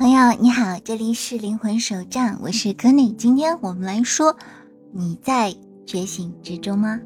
[0.00, 3.12] 朋友你好，这里是灵魂手账，我是柯内。
[3.12, 4.34] 今天我们来说，
[4.92, 6.98] 你在觉醒之中吗？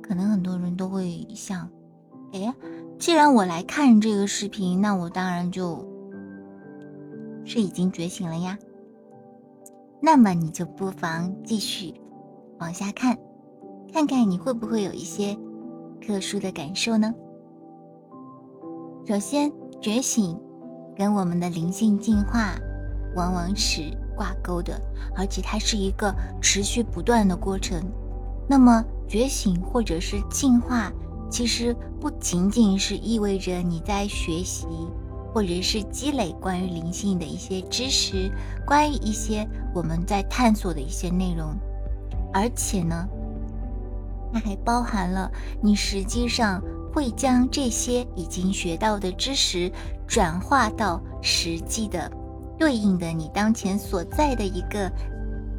[0.00, 1.68] 可能很多人都会想，
[2.32, 2.54] 哎，
[2.98, 5.86] 既然我来看这个视频，那我当然就
[7.44, 8.58] 是已经觉醒了呀。
[10.00, 11.92] 那么你就不妨继续
[12.58, 13.18] 往下看，
[13.92, 15.36] 看看你会不会有一些
[16.00, 17.14] 特殊的感受呢？
[19.06, 19.52] 首先，
[19.82, 20.40] 觉醒。
[20.96, 22.54] 跟我们的灵性进化
[23.14, 23.82] 往往是
[24.16, 24.80] 挂钩的，
[25.14, 27.82] 而且它是一个持续不断的过程。
[28.48, 30.90] 那么觉醒或者是进化，
[31.30, 34.66] 其实不仅仅是意味着你在学习
[35.34, 38.30] 或者是积累关于灵性的一些知识，
[38.66, 41.54] 关于一些我们在探索的一些内容，
[42.32, 43.06] 而且呢，
[44.32, 45.30] 它还包含了
[45.60, 46.62] 你实际上。
[46.96, 49.70] 会将这些已经学到的知识
[50.06, 52.10] 转化到实际的
[52.58, 54.90] 对应的你当前所在的一个，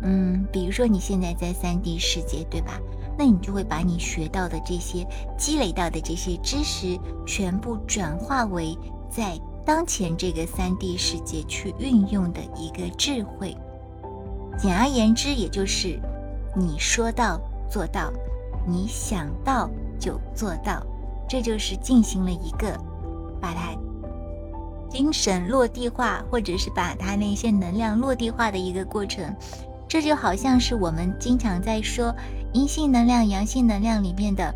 [0.04, 2.80] 嗯，比如说你现在在三 D 世界，对吧？
[3.18, 5.06] 那你就会把你学到的这些
[5.38, 8.78] 积累到的这些知识全部转化为
[9.10, 13.58] 在当前这个三 D 世界去运用的一个智慧。
[14.58, 16.00] 简而言之，也就是
[16.56, 18.12] 你说到做到，
[18.68, 20.86] 你想到就做到。
[21.28, 22.80] 这就是进行了一个
[23.42, 23.76] 把它
[24.90, 29.36] 精神落地化，或者是把它那些能量落地化的一个过程。
[29.88, 32.14] 这就好像是我们经常在说
[32.54, 34.54] 阴性能量、阳性能量里面的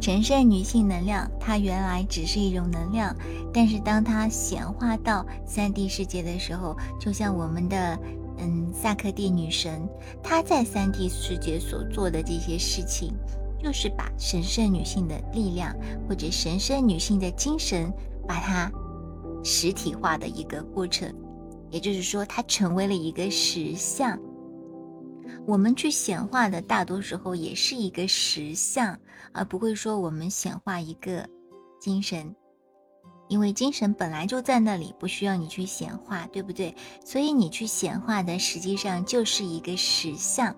[0.00, 3.14] 神圣女性能量，它原来只是一种能量，
[3.52, 7.98] 但是当它显化到三 D 世界的时候，就像我们的
[8.38, 9.88] 嗯萨克蒂女神，
[10.22, 13.12] 她在三 D 世界所做的这些事情。
[13.60, 15.74] 就是把神圣女性的力量
[16.08, 17.92] 或者神圣女性的精神，
[18.24, 18.70] 把它
[19.42, 21.12] 实体化的一个过程，
[21.70, 24.18] 也就是说，它成为了一个实相。
[25.46, 28.98] 我们去显化的大多时候也是一个实相，
[29.32, 31.26] 而不会说我们显化一个
[31.80, 32.34] 精神，
[33.28, 36.74] 因为精神本来就在那里，不需要你去显化，对不对？
[37.04, 40.54] 所以你去显化的实际上就是一个实相。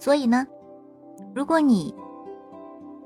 [0.00, 0.44] 所以呢，
[1.34, 1.94] 如果你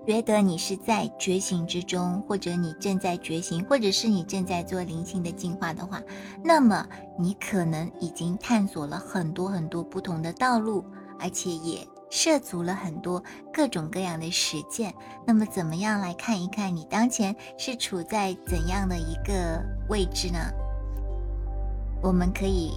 [0.07, 6.01] 觉得你是在觉醒之中，或者你正在觉醒，或者是你正在做灵性的进化的话，
[6.43, 6.85] 那么
[7.19, 10.85] 你可能已经探索了很多很多不同的道路，
[11.21, 13.23] 而且也涉足了很多
[13.53, 14.93] 各种各样的实践。
[15.27, 20.39] 那么，怎么样来看一看你当前是处在怎样的一个位置呢？
[22.03, 22.73] 我们可以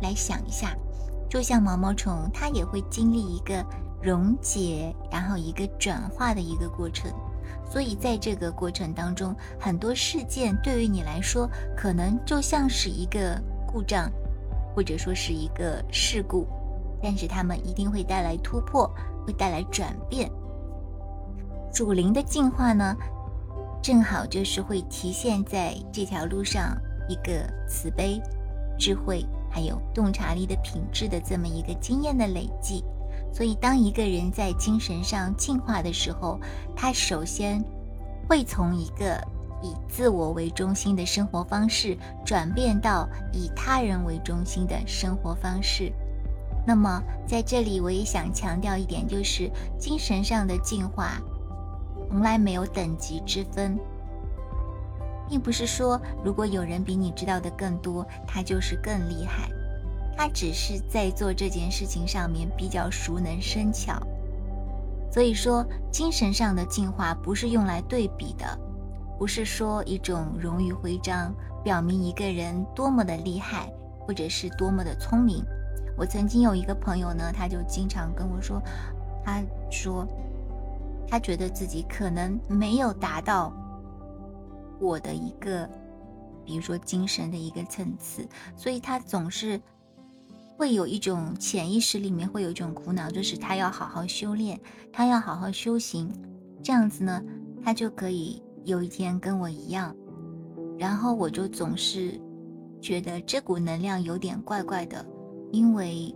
[0.00, 0.76] 来想一下，
[1.28, 3.64] 就像毛毛虫，它也会经历一个。
[4.04, 7.10] 溶解，然后一个转化的一个过程，
[7.64, 14.12] 所以在这个过程当中，很多事件对于你来说，可能就像是一个故障，
[14.76, 16.46] 或者说是一个事故，
[17.02, 18.86] 但是他们一定会带来突破，
[19.26, 20.30] 会带来转变。
[21.72, 22.94] 主灵的进化呢，
[23.82, 26.76] 正好就是会体现在这条路上
[27.08, 28.20] 一个慈悲、
[28.78, 32.84] 智慧还有洞察力的品质的这么一个经验的累积。
[33.34, 36.38] 所以，当一个人在精神上进化的时候，
[36.76, 37.60] 他首先
[38.28, 39.20] 会从一个
[39.60, 45.92] 以自我为中心的生活方式，转变到以他人为中心的生活方式。
[46.64, 51.20] 那么，在这里我也想强调一点，就是精神上的进化
[52.08, 53.76] 从来没有等级之分，
[55.28, 59.50] 并不是说如果有人比你知道的更多，他就是更厉害。
[60.16, 64.00] 他只是在做这件事情上面比较熟能生巧，
[65.12, 68.58] 所以说精神上的进化不是用来对比的，
[69.18, 73.72] 不是说一种荣誉徽章，表明一个人多么的厉害
[74.06, 75.44] 或者是多么的聪明。
[75.96, 78.62] 我曾经有一个朋友呢，他就经常跟我说，
[79.24, 80.06] 他说
[81.08, 83.52] 他觉得自己可能没有达到
[84.80, 85.68] 我的一个，
[86.44, 88.26] 比如说精神的一个层次，
[88.56, 89.60] 所以他总是。
[90.56, 94.58] 会有一种潜意识里面会有一种苦恼，就是他要好好修炼，
[94.92, 96.08] 他要好好修行，
[96.62, 97.20] 这样子呢，
[97.62, 99.94] 他就可以有一天跟我一样。
[100.78, 102.20] 然后我就总是
[102.80, 105.04] 觉得这股能量有点怪怪的，
[105.50, 106.14] 因为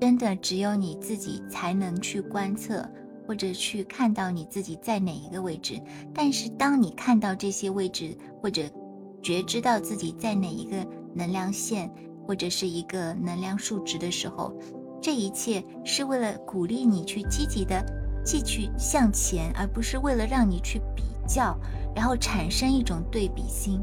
[0.00, 2.86] 真的只有你自己才能去观测
[3.26, 5.80] 或者去看到你自己在哪一个位置。
[6.12, 8.62] 但是当你看到这些位置或者
[9.22, 11.90] 觉知到自己在哪一个能量线。
[12.32, 14.54] 或者是一个能量数值的时候，
[15.02, 17.84] 这一切是为了鼓励你去积极的
[18.24, 21.54] 继续向前，而不是为了让你去比较，
[21.94, 23.82] 然后产生一种对比心。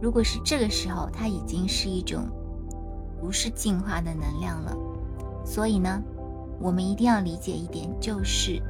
[0.00, 2.28] 如果是这个时候，它已经是一种
[3.20, 4.72] 不是进化的能量了。
[5.44, 6.00] 所以呢，
[6.60, 8.62] 我们一定要理解一点，就是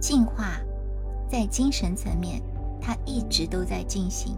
[0.00, 0.56] 进化
[1.30, 2.42] 在精神层面，
[2.80, 4.34] 它一直都在进行，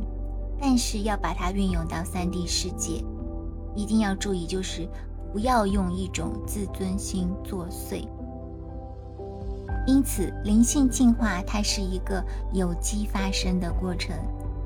[0.60, 3.04] 但是要把它运用到三 D 世界，
[3.74, 4.88] 一定要注意，就是
[5.32, 8.06] 不要用一种自尊心作祟。
[9.86, 14.16] 因此，灵性进化它是一个有机发生的过程。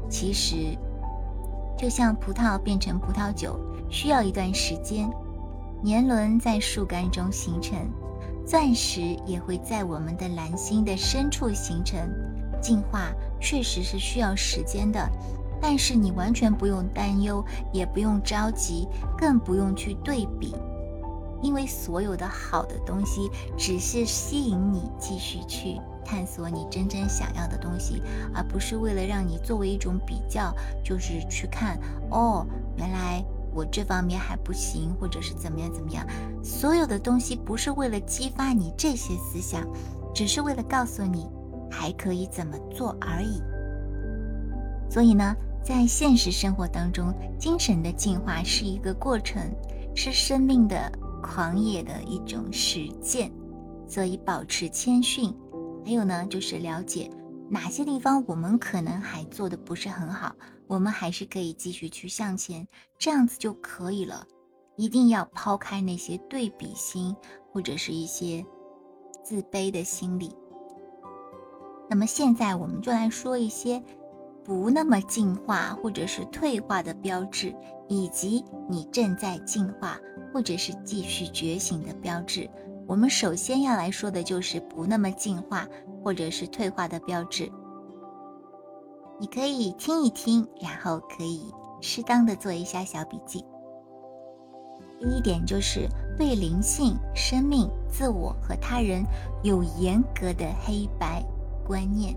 [0.09, 0.77] 其实，
[1.77, 3.59] 就像葡萄变成葡萄酒，
[3.91, 5.11] 需要一段时间。
[5.83, 7.79] 年轮在树干中形成，
[8.47, 11.99] 钻石也会在我们的蓝星的深处形成。
[12.61, 13.11] 进化
[13.41, 15.07] 确实是需要时间的，
[15.61, 20.55] 但是你完全不用担忧，也不用着急，更不用去对比。
[21.43, 28.03] 因为所有的好的东西，只是吸引你继续去探索你真正想要的东西，
[28.35, 30.55] 而不是为了让你作为一种比较，
[30.85, 31.79] 就是去看
[32.11, 32.47] 哦，
[32.77, 33.25] 原来
[33.55, 36.07] 我这方面还不行，或者是怎么样怎么样。
[36.45, 39.67] 所有的东西不是为了激发你这些思想，
[40.15, 41.27] 只是为了告诉你
[41.71, 43.41] 还可以怎么做而已。
[44.91, 49.43] 所以呢，在现实生活当中，精神的进化是一个过程，
[49.95, 50.91] 是生命的。
[51.23, 53.31] 狂野的一种实践，
[53.87, 55.37] 所以保持谦逊。
[55.85, 57.11] 还有呢，就是了解
[57.51, 60.35] 哪些地方我们可能还做的不是很好，
[60.67, 62.67] 我们还是可以继续去向前，
[62.99, 64.27] 这样子就可以了。
[64.77, 67.15] 一定要抛开那些对比心
[67.53, 68.43] 或者是一些
[69.23, 70.35] 自卑的心理。
[71.91, 73.85] 那么现在我们就来说一些。
[74.45, 77.55] 不那么进化或者是退化的标志，
[77.89, 79.99] 以及你正在进化
[80.33, 82.49] 或者是继续觉醒的标志。
[82.87, 85.67] 我们首先要来说的就是不那么进化
[86.03, 87.51] 或者是退化的标志。
[89.21, 93.45] 你可以听一听，然后可以适当的做一下小笔记。
[94.99, 99.05] 第一点就是对灵性、生命、自我和他人
[99.43, 101.23] 有严格的黑白
[101.67, 102.15] 观念。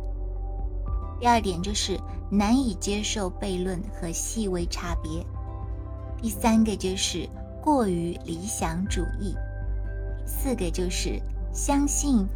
[1.23, 1.97] 第二点就是
[2.29, 5.25] 难以接受悖论和细微差别。
[6.21, 7.29] 第三个就是
[7.61, 9.33] 过于理想主义。
[10.25, 11.17] 四个就是
[11.53, 12.27] 相信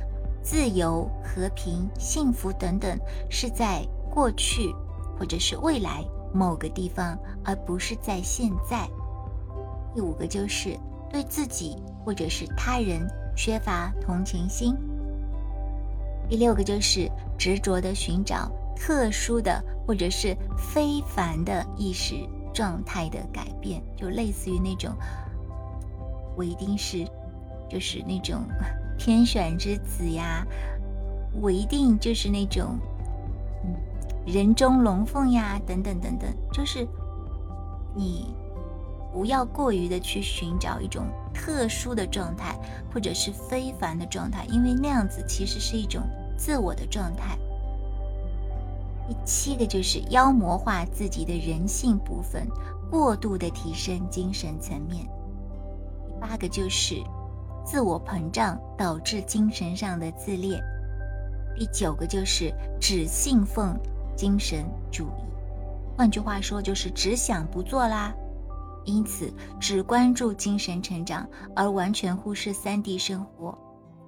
[0.42, 2.98] 自由、和平、幸福等等
[3.30, 4.74] 是在过去
[5.20, 6.02] 或者是未来
[6.34, 8.88] 某个地方，而不是在现在。
[9.94, 10.80] 第五个就是
[11.10, 11.76] 对自己
[12.06, 13.06] 或者是他人
[13.36, 14.74] 缺乏同情心。
[16.30, 18.50] 第六个就是执着的寻找。
[18.80, 22.16] 特殊的或者是非凡的意识
[22.54, 24.94] 状态的改变，就类似于那种，
[26.36, 27.06] 我一定是，
[27.68, 28.44] 就是那种
[28.98, 30.46] 天选之子呀，
[31.42, 32.80] 我一定就是那种，
[33.66, 33.74] 嗯，
[34.26, 36.88] 人中龙凤呀，等等等等，就是
[37.96, 38.34] 你
[39.12, 42.56] 不要过于的去寻找一种特殊的状态，
[42.94, 46.04] 或者是非凡的状态，因为那样子其实是一种
[46.38, 47.38] 自我的状态。
[49.08, 52.46] 第七个就是妖魔化自己的人性部分，
[52.92, 55.08] 过度的提升精神层面。
[56.06, 56.96] 第八个就是
[57.64, 60.62] 自我膨胀导致精神上的自恋。
[61.56, 63.80] 第九个就是只信奉
[64.16, 65.24] 精神主义，
[65.96, 68.14] 换句话说就是只想不做啦。
[68.84, 73.58] 因此，只关注精神成长而完全忽视三 D 生活，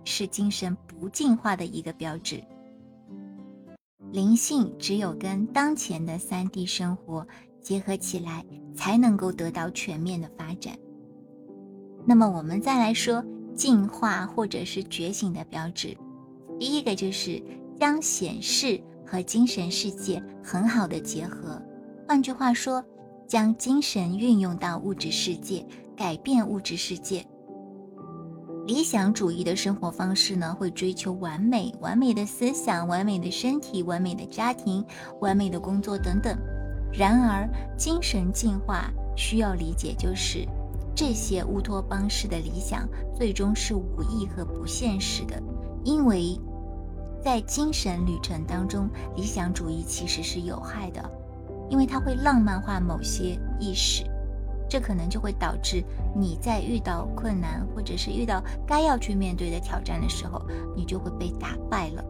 [0.05, 2.43] 是精神不进化的一个标志。
[4.11, 7.27] 灵性只有跟当前的三 D 生活
[7.61, 8.43] 结合起来，
[8.75, 10.75] 才能够得到全面的发展。
[12.05, 13.23] 那么，我们再来说
[13.53, 15.95] 进化或者是觉醒的标志。
[16.57, 17.41] 第一个就是
[17.79, 21.61] 将显示和精神世界很好的结合，
[22.07, 22.83] 换句话说，
[23.27, 27.23] 将精神运用到物质世界，改变物质世界。
[28.69, 34.85] 理想主义的生活方式呢，会追求完美、完美的思想、完美的身体、完美的家庭、
[35.21, 36.37] 完美的工作等等。
[36.93, 40.47] 然而，精神进化需要理解，就是
[40.95, 45.41] 这些乌托邦式的理想最终是无意和不现实的，
[45.83, 46.39] 因为
[47.23, 51.03] 在精神旅程当中，理想主义其实是有害的，
[51.71, 54.03] 因为它会浪漫化某些意识。
[54.69, 55.83] 这可能就会导致
[56.15, 60.41] 你在遇到困难或者是遇到该要去面对的挑战的时候，
[60.75, 62.05] 你就会被打败了。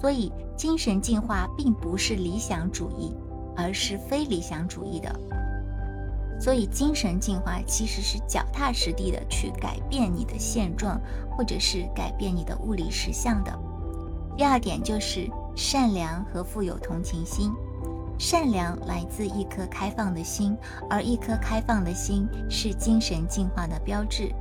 [0.00, 3.14] 所以，精神进化并不是理想主义，
[3.56, 5.14] 而是非理想主义的。
[6.40, 13.56] 所以，精神进化其实是脚踏实地的去改变你的现状，或者是改变你的物理实相的。
[14.36, 17.52] 第二点就是善良和富有同情心。
[18.18, 20.56] 善良来自一颗开放的心，
[20.88, 24.32] 而一颗开放的心是精神进化的标志。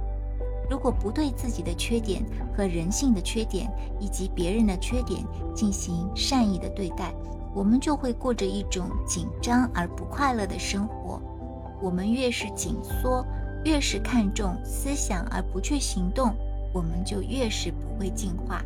[0.69, 2.23] 如果不对自己的缺点
[2.55, 5.21] 和人性的缺点以及别人的缺点
[5.53, 7.13] 进行善意的对待，
[7.53, 11.21] 我们就会过着一种紧张而不快乐的生活。
[11.81, 13.25] 我们越是紧缩，
[13.65, 16.33] 越是看重思想而不去行动，
[16.71, 18.61] 我们就越是不会进化。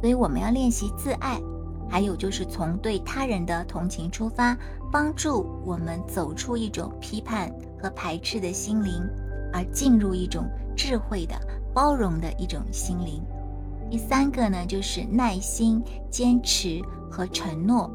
[0.00, 1.40] 所以，我们要练习自爱，
[1.92, 4.56] 还有就是从对他人的同情出发，
[4.90, 9.06] 帮助我们走出一种批判和排斥的心灵。
[9.52, 11.38] 而进入一种智慧的、
[11.74, 13.22] 包容的一种心灵。
[13.90, 16.80] 第三个呢，就是耐心、坚持
[17.10, 17.92] 和承诺。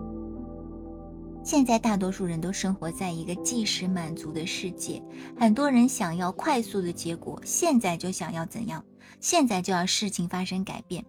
[1.44, 5.02] 现在大多数人都生活在一个即时满足的世界，
[5.36, 8.86] 很多人想要快速的结果，现在就想要怎样，
[9.20, 11.04] 现在就要事情发生改变，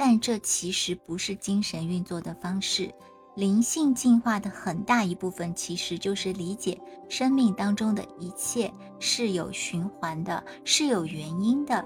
[0.00, 2.90] 但这其实不是精神运作的方式。
[3.36, 6.80] 灵性进化的很大一部分，其实就是理解
[7.10, 11.84] 生命当中的一切是有循环的，是有原因的。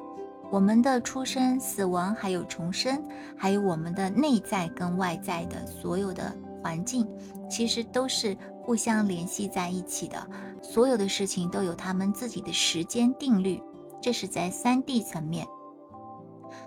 [0.48, 3.04] 我们的出生、死亡，还有重生，
[3.36, 7.04] 还有我们的内在跟外在的所有的环境，
[7.50, 10.24] 其实都是互相联系在一起的。
[10.62, 13.60] 所有的事情都有他们自己的时间定律，
[14.00, 15.44] 这是在三 D 层面。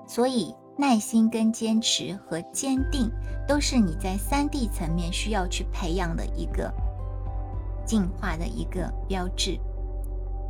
[0.05, 0.53] 所以。
[0.79, 3.11] 耐心、跟坚持和坚定，
[3.47, 6.71] 都是你在三 D 层面需要去培养的一个
[7.83, 9.59] 进化的一个标志。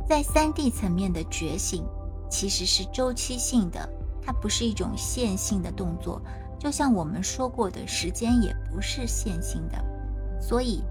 [0.06, 1.82] 在三 D 层面的觉醒，
[2.30, 3.88] 其实是周期性的，
[4.22, 6.20] 它不是一种线性的动作。
[6.58, 9.82] 就像我们说过的，时间也不是线性的，
[10.40, 10.82] 所以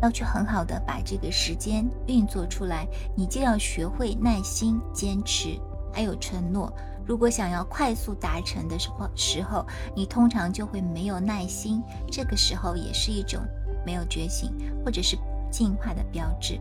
[0.00, 2.86] 要去很好的把这个时间运作出来，
[3.16, 5.58] 你就要学会耐心、坚持，
[5.92, 6.72] 还有承诺。
[7.06, 13.40] 如果想要快速达成的时候，时候你通常就会没有耐心，这个时候也是一种
[13.84, 14.52] 没有觉醒
[14.84, 15.16] 或者是
[15.50, 16.60] 进化的标志。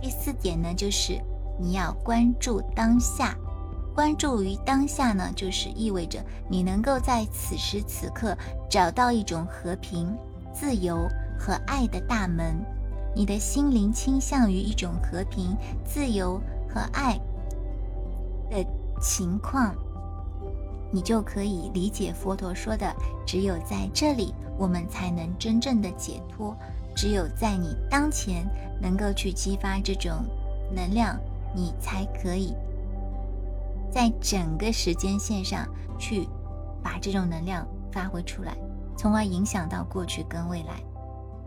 [0.00, 1.20] 第四点呢，就是
[1.58, 3.36] 你要关注当下，
[3.94, 8.36] 关注于当下呢，就是意味着你能够在此时此刻
[8.68, 10.14] 找到一种和平、
[10.52, 12.56] 自由和爱的大门，
[13.14, 17.18] 你的心灵倾向于一种和平、自由和爱
[18.50, 18.66] 的。
[19.00, 19.74] 情况，
[20.90, 22.94] 你就可以理解佛陀说的：
[23.26, 26.54] 只有在这里，我们才能真正的解脱；
[26.94, 28.48] 只有在你当前
[28.80, 30.12] 能够去激发这种
[30.74, 31.18] 能量，
[31.54, 32.54] 你才可以
[33.90, 35.66] 在整个时间线上
[35.98, 36.28] 去
[36.82, 38.56] 把这种能量发挥出来，
[38.96, 40.82] 从而影响到过去跟未来。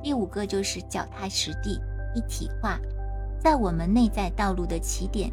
[0.02, 1.82] 第五个就是脚踏实地、
[2.16, 2.80] 一体化，
[3.40, 5.32] 在我们内在道路的起点。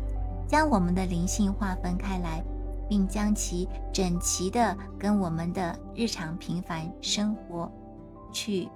[0.48, 2.42] 将我们的灵性划分开来，
[2.88, 7.70] 并将其整齐的跟我们的日常平凡生活
[8.32, 8.68] 去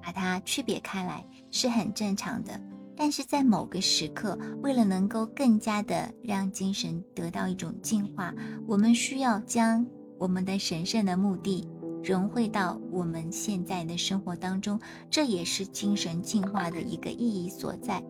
[0.00, 2.60] 把它区别开来，是很正常的。
[2.96, 8.32] 但是在某个时刻，为了能够更加的让精神得到一种进化，
[8.66, 9.84] 我们需要将
[10.18, 11.68] 我们的神圣的目的
[12.02, 18.02] 融汇到我们现在的生活当中，这也是精神进化的一个意义所在。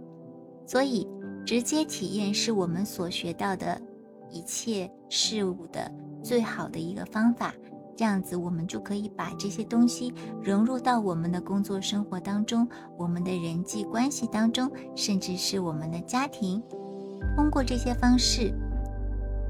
[0.66, 1.08] 所以。
[1.46, 3.80] 直接体验是我们所学到的
[4.28, 5.88] 一切事物的
[6.20, 7.54] 最好的一个方法。
[7.96, 10.12] 这样子，我们就可以把这些东西
[10.42, 16.60] 融入到我们的工作生活当中，我们的人际关系当中，甚至是我们的家庭。
[17.36, 18.52] 通过这些方式，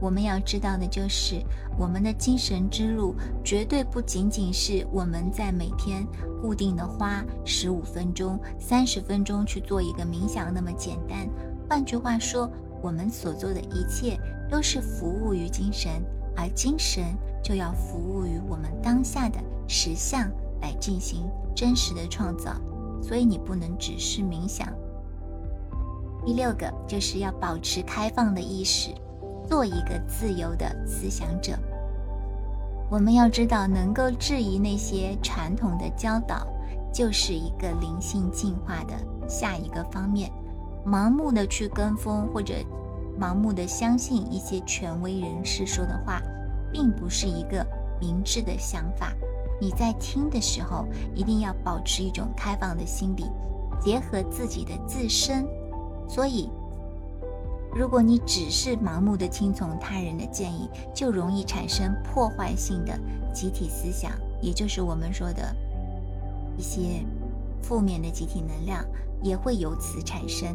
[0.00, 1.42] 我们要知道的就是，
[1.78, 6.06] 我们的精神之路绝对不仅仅是我们在每天
[6.42, 11.26] 固定的花十五分钟、三十分钟去做一个冥想那么简单。
[11.68, 12.50] 换句话说，
[12.82, 14.18] 我们所做的一切
[14.50, 15.90] 都是服务于精神，
[16.36, 17.04] 而精神
[17.42, 20.30] 就要服务于我们当下的实相
[20.60, 22.52] 来进行真实的创造。
[23.02, 24.66] 所以你不能只是冥想。
[26.24, 28.90] 第六个就是要保持开放的意识，
[29.46, 31.56] 做一个自由的思想者。
[32.90, 36.46] 我们要知道，能够质疑那些传统的教导，
[36.92, 38.94] 就是一个灵性进化的
[39.28, 40.30] 下一个方面。
[40.86, 42.54] 盲目的去跟风，或者
[43.20, 46.22] 盲目的相信一些权威人士说的话，
[46.72, 47.66] 并不是一个
[48.00, 49.12] 明智的想法。
[49.60, 53.24] 你在听的时候，一定要保持一种开放的心理，
[53.80, 55.44] 结合自己的自身。
[56.08, 56.48] 所以，
[57.74, 62.96] 如果你只是盲目的听从他人的建议，就容易产生破坏性的
[63.34, 65.56] 集体思想，也就是我们说的
[66.56, 67.04] 一些
[67.60, 68.84] 负面的集体能量，
[69.22, 70.54] 也会由此产生。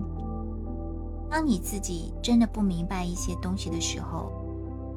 [1.31, 4.33] 当你自己真的不明白一些东西的时候，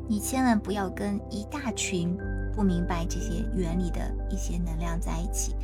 [0.09, 2.19] 你千万不要跟一大群
[2.53, 5.55] 不明白这些原理的一些能量在一起。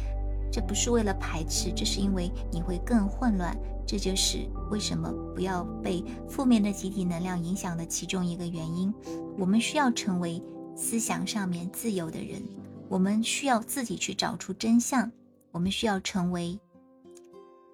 [0.52, 3.56] 这不是为了排斥，这是因为你会更混乱。
[3.84, 8.94] 这就是为什么不要被负面的集体能量影响的其中一个原因。
[9.36, 10.40] 我们需要成为
[10.76, 12.40] 思想上面自由的人，
[12.88, 15.10] 我们需要自己去找出真相，
[15.50, 16.60] 我们需要成为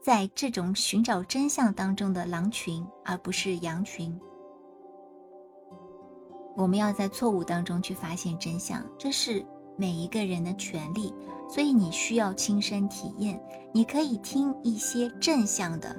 [0.07, 4.17] 在这种寻找真相当中的狼群，而不是羊群。
[6.55, 9.45] 我们要在错误当中去发现真相，这是
[9.77, 11.13] 每一个人的权利。
[11.51, 13.43] 所以你需要亲身体验。
[13.73, 15.97] 你可以听一些正向的、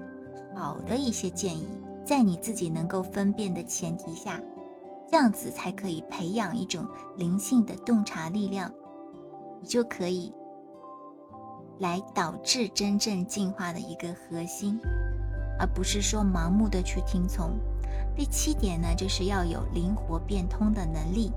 [0.55, 1.67] 好的一些建议，
[2.05, 4.41] 在你自己能够分辨的前提下，
[5.11, 6.87] 这样子才可以培养一种
[7.17, 8.71] 灵性的洞察力量，
[9.61, 10.33] 你就可以
[11.79, 14.79] 来导致真正进化的一个核心，
[15.59, 17.51] 而不是说盲目的去听从。
[18.15, 21.31] 第七点呢，就是要有灵活变通的能力。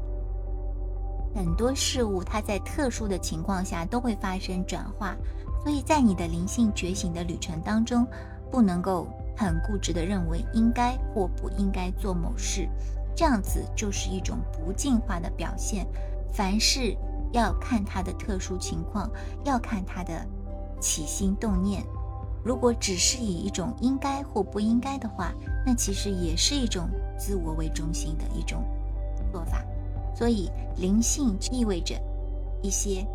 [1.35, 5.16] 很多事物它在特殊的情况下都会发生转化，
[5.62, 8.06] 所以在你的灵性觉醒的旅程当中，
[8.50, 9.06] 不能够
[9.37, 12.68] 很固执的认为应该或不应该做某事，
[13.14, 15.87] 这样子就是一种不进化的表现。
[16.32, 16.97] 凡事
[17.33, 19.11] 要看他的特殊情况，
[19.45, 20.27] 要看他的
[20.81, 21.85] 起心动念。
[22.43, 25.33] 如果只是以一种应该或不应该的话，
[25.67, 28.65] 那其实也是一种自我为中心的一种
[29.31, 29.63] 做法。
[30.15, 31.95] 所以，灵性意味着
[32.63, 33.07] 一些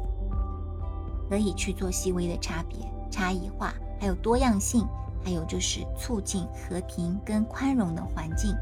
[1.30, 2.78] 可以去做细微的差别、
[3.12, 4.88] 差异化，还有多样性，
[5.24, 8.56] 还有就是促进和平跟宽容的环境。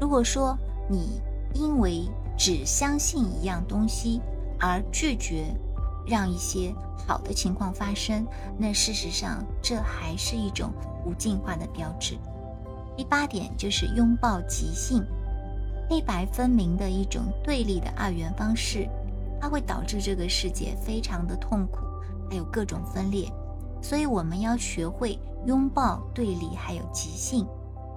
[0.00, 0.56] 如果说
[0.88, 1.20] 你
[1.54, 2.08] 因为
[2.40, 4.18] 只相信一样东西
[4.58, 5.54] 而拒绝
[6.06, 6.74] 让一些
[7.06, 10.72] 好的情况发生，那事实上这还是一种
[11.04, 12.16] 不进化的标志。
[12.96, 15.04] 第八点就是拥抱即兴。
[15.90, 18.88] 黑白分明的一种对立的二元方式，
[19.38, 21.80] 它会导致这个世界非常的痛苦，
[22.30, 23.30] 还有各种分裂。
[23.82, 27.46] 所以我们要学会拥抱对立，还有即兴，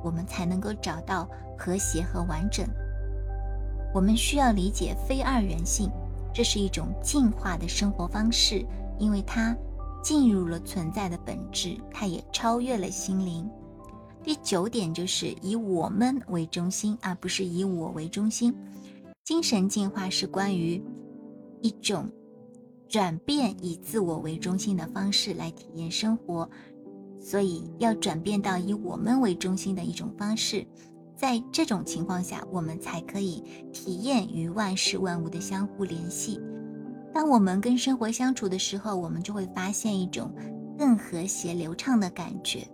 [0.03, 2.67] 我们才能够找到和谐和完整。
[3.93, 5.89] 我们需要理解非二元性，
[6.33, 8.65] 这是一种进化的生活方式，
[8.97, 9.55] 因为它
[10.03, 13.47] 进入了存在的本质，它也超越了心灵。
[14.23, 18.55] 第九点就是以我们为中心，而不是以我为中心。
[19.23, 20.83] 精神进化是关于
[21.61, 22.09] 一种
[22.89, 26.49] 转变，以自我为中心的方式来体验生活，
[27.21, 30.65] 所以要转变到以我们为中心的一种方式。
[31.23, 36.37] 在这种情况下，我们才可以体验与万事万物的相互联系。
[37.13, 40.29] 当我们跟生活相处的时候，我们就会发现一种
[40.77, 42.67] 更和谐流畅的感觉。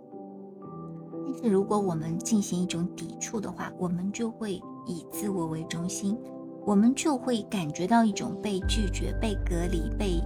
[1.24, 6.18] 但是，如果我们进行一种抵触的话，我们就会以自我为中心，
[6.66, 10.20] 我们就会感觉到一种被拒绝、被隔离、被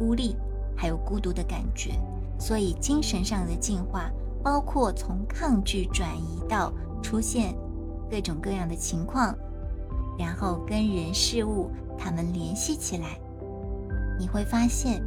[0.00, 0.34] 孤立，
[0.76, 1.92] 还有孤独的感觉。
[2.40, 4.10] 所以，精神上的进化，
[4.42, 7.54] 包括从抗拒转移到出现
[8.10, 9.34] 各种各样的情况，
[10.18, 13.18] 然后跟人事物他们联系起来，
[14.18, 15.02] 你会发现，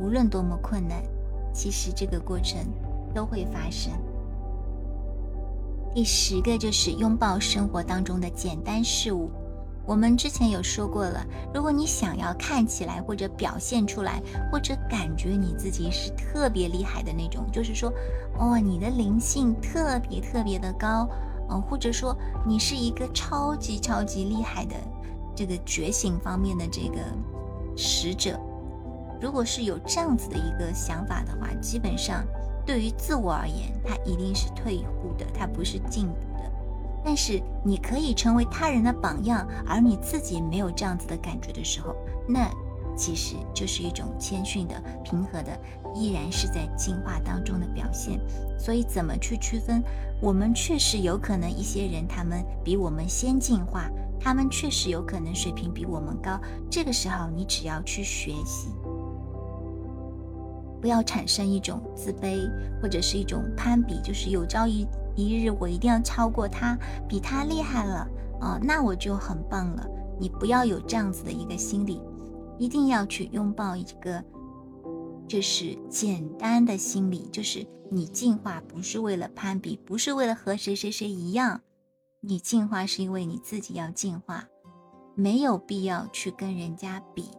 [0.00, 1.02] 无论多么困难，
[1.52, 2.58] 其实这个过程
[3.14, 3.92] 都会发生。
[5.94, 9.30] 第十个就是拥抱生活当中的简单事物。
[9.84, 17.92] 我们之前有说过了，如果你想要看起来或者表现出来，或者感觉你自己是特别厉害的那种，就是说，
[18.38, 21.08] 哦，你的灵性特别特别的高，
[21.52, 24.74] 嗯，或者说你是一个超级超级厉害的
[25.34, 26.98] 这个觉醒方面的这个
[27.76, 28.38] 使者。
[29.20, 32.24] 如果是有这样子的一个想法的话，基本上。
[32.64, 36.52] 对于自我而言，它一定是退步的，它不是进步的。
[37.04, 41.92] 但是你可以成为他人的榜样，而你自己没有这样子的感觉的时候，
[42.24, 42.48] 那
[42.96, 45.58] 其实就是一种谦逊的、平和的，
[45.92, 47.58] 依然是在进化当中
[48.02, 48.20] 现。
[48.58, 49.82] 所以，怎么去区分？
[50.20, 56.40] 我们确实有可能一些人他们比我们先进化，他们确实有可能水平比我们高。
[56.70, 58.68] 这个时候，你只要去学习。
[60.80, 62.48] 不要产生一种自卑，
[62.80, 64.86] 或者是一种攀比，就是有朝一
[65.16, 66.76] 一日我一定要超过他，
[67.08, 68.08] 比他厉害了
[68.40, 69.86] 啊，那我就很棒了。
[70.20, 72.00] 你不要有这样子的一个心理，
[72.58, 74.22] 一定要去拥抱一个，
[75.28, 81.62] 就是简单的心理，就是你进化不是为了攀比，不是为了和谁谁谁一样，
[82.20, 84.46] 你进化是因为你自己要进化，
[85.14, 87.30] 没有必要去跟人家比，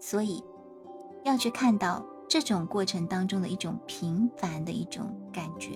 [0.00, 0.42] 所以。
[1.24, 5.70] 要去看到这种过程当中的一种平凡的一种感觉，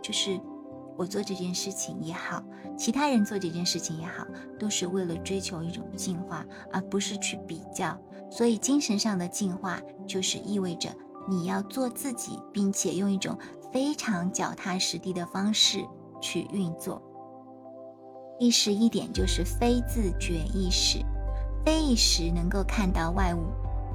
[0.00, 0.40] 就是
[0.96, 2.42] 我做这件事情也好，
[2.76, 4.26] 其他人做这件事情也好，
[4.58, 7.98] 都是为了追求一种进化，而不是去比较。
[8.30, 10.88] 所以，精神上的进化就是意味着
[11.28, 13.38] 你要做自己，并且用一种
[13.72, 15.84] 非常脚踏实地的方式
[16.20, 17.02] 去运作。
[18.38, 20.98] 第十一点就是非自觉意识，
[21.64, 23.40] 非意识能够看到外物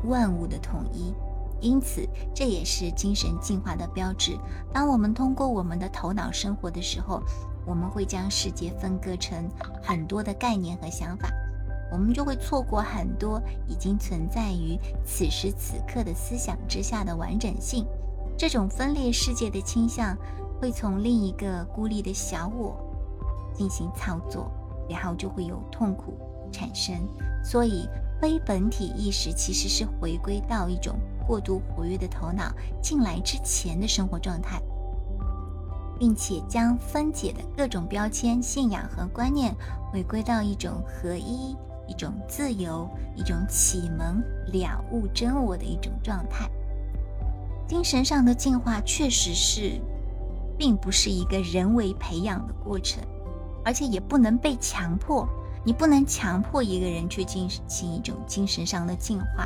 [0.08, 1.14] 万物的统一。
[1.60, 4.38] 因此，这也是精神进化的标志。
[4.72, 7.22] 当我们通过我们的头脑生活的时候，
[7.66, 9.50] 我们会将世界分割成
[9.82, 11.30] 很多的概念和想法，
[11.92, 17.86] 我们就会错过很多已经存在于此时此刻的思想之下的完整性。
[18.38, 20.16] 这种分裂世界的倾向
[20.62, 22.78] 会从另一个孤立的小我
[23.54, 24.52] 进行操作，
[24.88, 26.14] 然后就会有痛苦
[26.52, 26.96] 产生。
[27.44, 27.90] 所以，
[28.22, 31.00] 非本体意识其实是回归到一种。
[31.28, 34.62] 过度活跃的头脑进来之前的生活状态，
[36.00, 39.54] 并且将分解的各种标签、信仰和观念
[39.92, 46.50] 回归到一种合一、一种自由、一种启蒙、了悟真我的一种状态。
[47.68, 49.82] 精神上的进化确实是，
[50.58, 53.04] 并不是一个人为培养的过程，
[53.66, 55.28] 而且也不能被强迫。
[55.66, 59.46] 你不能强迫一个人去进行一种精神上的进化。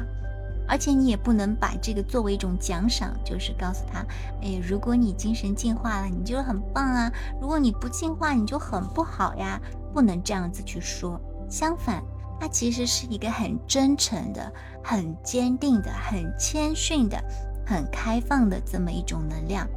[0.67, 4.06] 而且你也不能把这个作为一种奖赏，就是告诉他，
[4.41, 9.60] 哎，如果你精神进化了，你就很棒啊；如果你不进化，你就很不好呀。
[9.93, 11.19] 不能这样子去说。
[11.50, 12.02] 相反，
[12.39, 14.50] 它其实是一个很真诚的、
[14.82, 17.21] 很坚定的、很谦逊的、
[17.65, 19.67] 很开放的这么一种能量。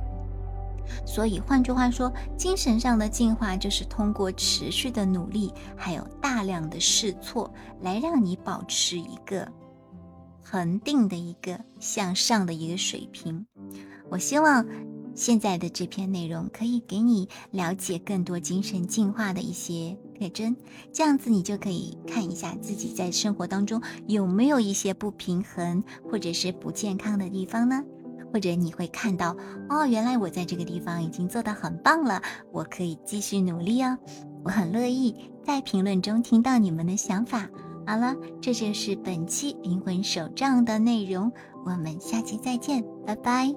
[1.05, 9.51] 所以，换句话说，精神上的进化就是通过持续的努力，还有大量的试错，来让你保持一个。
[10.45, 13.47] 恒定的一个向上的一个水平，
[14.11, 14.65] 我希望
[15.15, 20.55] 现在的这篇内容可以给你了解更多精神进化的一些特征，
[20.93, 27.83] 这样子你就可以看一下自己在生活当中有没有一些不平衡或者是不健康的地方呢？
[28.33, 29.37] 或者你会看到
[29.69, 32.21] 哦，原来我在这个地方已经做得很棒了，
[32.53, 33.97] 我可以继续努力哦。
[34.45, 37.49] 我很乐意在评论中听到你们的想法。
[37.87, 41.31] 好了，这就是本期灵魂手账的内容，
[41.64, 43.55] 我们下期再见，拜拜。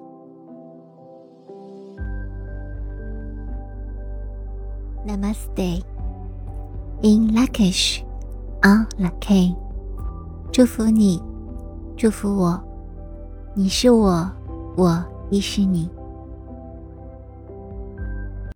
[5.06, 5.82] Namaste，In
[7.34, 9.56] Lakish，On Laki，
[10.52, 11.22] 祝福你，
[11.96, 12.62] 祝福我，
[13.54, 14.30] 你是我，
[14.76, 15.88] 我亦是你。